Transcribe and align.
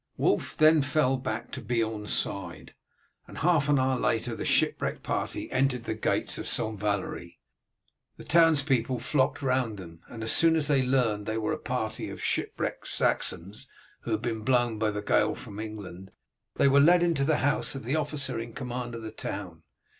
Wulf 0.17 0.57
then 0.57 0.81
fell 0.81 1.15
back 1.15 1.51
to 1.51 1.61
Beorn's 1.61 2.11
side, 2.11 2.73
and 3.27 3.37
half 3.37 3.69
an 3.69 3.77
hour 3.77 3.99
later 3.99 4.35
the 4.35 4.43
shipwrecked 4.45 5.03
party 5.03 5.51
entered 5.51 5.83
the 5.83 5.93
gates 5.93 6.39
of 6.39 6.47
St. 6.47 6.79
Valery. 6.79 7.39
The 8.17 8.23
townspeople 8.23 8.99
flocked 8.99 9.43
round 9.43 9.77
them, 9.77 10.01
and 10.07 10.23
as 10.23 10.31
soon 10.31 10.55
as 10.55 10.65
they 10.67 10.81
learned 10.81 11.27
that 11.27 11.31
they 11.33 11.37
were 11.37 11.53
a 11.53 11.59
party 11.59 12.09
of 12.09 12.19
shipwrecked 12.23 12.87
Saxons 12.87 13.67
who 13.99 14.09
had 14.09 14.23
been 14.23 14.41
blown 14.41 14.79
by 14.79 14.89
the 14.89 15.03
gale 15.03 15.35
from 15.35 15.59
England, 15.59 16.09
they 16.55 16.67
were 16.67 16.79
led 16.79 17.15
to 17.17 17.23
the 17.23 17.37
house 17.45 17.75
of 17.75 17.83
the 17.83 17.95
officer 17.95 18.39
in 18.39 18.53
command 18.53 18.95
of 18.95 19.03
the 19.03 19.11
town. 19.11 19.61